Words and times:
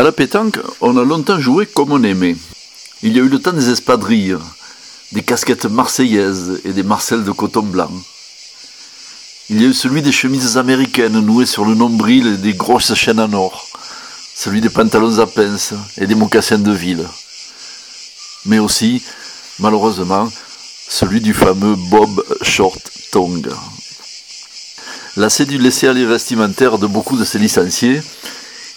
À 0.00 0.02
la 0.02 0.12
pétanque, 0.12 0.58
on 0.80 0.96
a 0.96 1.04
longtemps 1.04 1.38
joué 1.38 1.66
comme 1.66 1.92
on 1.92 2.02
aimait. 2.02 2.34
Il 3.02 3.14
y 3.14 3.20
a 3.20 3.22
eu 3.22 3.28
le 3.28 3.38
temps 3.38 3.52
des 3.52 3.68
espadrilles, 3.68 4.38
des 5.12 5.20
casquettes 5.20 5.66
marseillaises 5.66 6.62
et 6.64 6.72
des 6.72 6.82
marcelles 6.82 7.22
de 7.22 7.32
coton 7.32 7.60
blanc. 7.60 7.90
Il 9.50 9.60
y 9.60 9.66
a 9.66 9.68
eu 9.68 9.74
celui 9.74 10.00
des 10.00 10.10
chemises 10.10 10.56
américaines 10.56 11.20
nouées 11.20 11.44
sur 11.44 11.66
le 11.66 11.74
nombril 11.74 12.28
et 12.28 12.36
des 12.38 12.54
grosses 12.54 12.94
chaînes 12.94 13.20
en 13.20 13.30
or, 13.34 13.68
celui 14.34 14.62
des 14.62 14.70
pantalons 14.70 15.18
à 15.18 15.26
pince 15.26 15.74
et 15.98 16.06
des 16.06 16.14
mocassins 16.14 16.56
de 16.56 16.72
ville. 16.72 17.06
Mais 18.46 18.58
aussi, 18.58 19.02
malheureusement, 19.58 20.32
celui 20.88 21.20
du 21.20 21.34
fameux 21.34 21.76
Bob 21.90 22.24
Short 22.40 22.90
Tongue. 23.12 23.50
Lassé 25.18 25.44
du 25.44 25.58
laisser-aller 25.58 26.06
vestimentaire 26.06 26.78
de 26.78 26.86
beaucoup 26.86 27.18
de 27.18 27.24
ses 27.26 27.38
licenciés, 27.38 28.00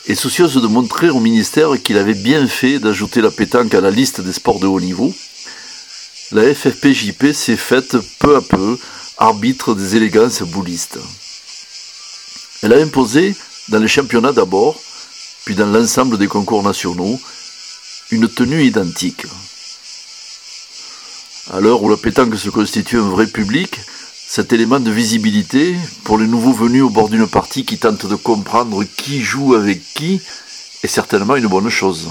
et 0.05 0.15
soucieuse 0.15 0.55
de 0.55 0.67
montrer 0.67 1.09
au 1.09 1.19
ministère 1.19 1.81
qu'il 1.81 1.97
avait 1.97 2.13
bien 2.13 2.47
fait 2.47 2.79
d'ajouter 2.79 3.21
la 3.21 3.31
pétanque 3.31 3.73
à 3.73 3.81
la 3.81 3.91
liste 3.91 4.19
des 4.19 4.33
sports 4.33 4.59
de 4.59 4.67
haut 4.67 4.81
niveau, 4.81 5.13
la 6.31 6.53
FFPJP 6.53 7.31
s'est 7.31 7.57
faite 7.57 7.95
peu 8.19 8.35
à 8.35 8.41
peu 8.41 8.77
arbitre 9.17 9.75
des 9.75 9.95
élégances 9.95 10.41
boulistes. 10.41 10.99
Elle 12.63 12.73
a 12.73 12.81
imposé, 12.81 13.35
dans 13.69 13.79
les 13.79 13.87
championnats 13.87 14.33
d'abord, 14.33 14.79
puis 15.45 15.55
dans 15.55 15.67
l'ensemble 15.67 16.17
des 16.17 16.27
concours 16.27 16.63
nationaux, 16.63 17.19
une 18.11 18.27
tenue 18.27 18.63
identique. 18.63 19.25
À 21.51 21.59
l'heure 21.59 21.81
où 21.81 21.89
la 21.89 21.97
pétanque 21.97 22.35
se 22.35 22.49
constitue 22.49 22.97
un 22.97 23.09
vrai 23.09 23.27
public, 23.27 23.79
cet 24.35 24.51
élément 24.51 24.79
de 24.79 24.89
visibilité, 24.89 25.75
pour 26.03 26.17
les 26.17 26.25
nouveaux 26.25 26.53
venus 26.53 26.81
au 26.81 26.89
bord 26.89 27.07
d'une 27.07 27.27
partie 27.27 27.65
qui 27.65 27.77
tente 27.77 28.07
de 28.07 28.15
comprendre 28.15 28.83
qui 28.83 29.21
joue 29.21 29.53
avec 29.53 29.79
qui, 29.93 30.19
est 30.81 30.87
certainement 30.87 31.35
une 31.35 31.45
bonne 31.45 31.69
chose. 31.69 32.09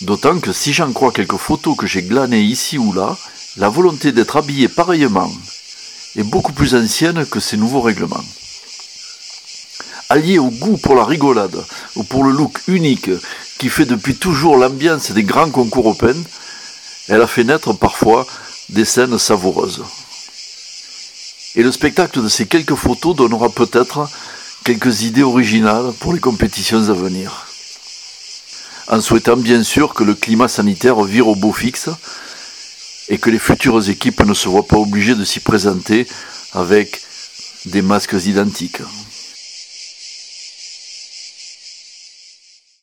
D'autant 0.00 0.40
que 0.40 0.52
si 0.52 0.72
j'en 0.72 0.92
crois 0.92 1.12
quelques 1.12 1.36
photos 1.36 1.76
que 1.76 1.86
j'ai 1.86 2.02
glanées 2.02 2.42
ici 2.42 2.76
ou 2.76 2.92
là, 2.92 3.16
la 3.56 3.68
volonté 3.68 4.10
d'être 4.10 4.36
habillé 4.36 4.66
pareillement 4.66 5.30
est 6.16 6.24
beaucoup 6.24 6.52
plus 6.52 6.74
ancienne 6.74 7.24
que 7.24 7.38
ces 7.38 7.56
nouveaux 7.56 7.80
règlements. 7.80 8.24
Allié 10.08 10.40
au 10.40 10.50
goût 10.50 10.76
pour 10.76 10.96
la 10.96 11.04
rigolade 11.04 11.64
ou 11.94 12.02
pour 12.02 12.24
le 12.24 12.32
look 12.32 12.60
unique 12.66 13.10
qui 13.58 13.68
fait 13.68 13.86
depuis 13.86 14.16
toujours 14.16 14.56
l'ambiance 14.56 15.12
des 15.12 15.22
grands 15.22 15.50
concours 15.50 15.86
open, 15.86 16.20
elle 17.06 17.22
a 17.22 17.28
fait 17.28 17.44
naître 17.44 17.72
parfois 17.74 18.26
des 18.70 18.84
scènes 18.84 19.20
savoureuses. 19.20 19.84
Et 21.54 21.62
le 21.62 21.70
spectacle 21.70 22.22
de 22.22 22.28
ces 22.28 22.46
quelques 22.46 22.74
photos 22.74 23.14
donnera 23.14 23.50
peut-être 23.50 24.08
quelques 24.64 25.02
idées 25.02 25.22
originales 25.22 25.92
pour 26.00 26.14
les 26.14 26.20
compétitions 26.20 26.88
à 26.88 26.94
venir. 26.94 27.46
En 28.88 29.00
souhaitant 29.00 29.36
bien 29.36 29.62
sûr 29.62 29.92
que 29.92 30.04
le 30.04 30.14
climat 30.14 30.48
sanitaire 30.48 31.00
vire 31.02 31.28
au 31.28 31.34
beau 31.34 31.52
fixe 31.52 31.90
et 33.08 33.18
que 33.18 33.30
les 33.30 33.38
futures 33.38 33.88
équipes 33.88 34.24
ne 34.24 34.34
se 34.34 34.48
voient 34.48 34.66
pas 34.66 34.78
obligées 34.78 35.14
de 35.14 35.24
s'y 35.24 35.40
présenter 35.40 36.06
avec 36.54 37.00
des 37.66 37.82
masques 37.82 38.16
identiques. 38.24 38.80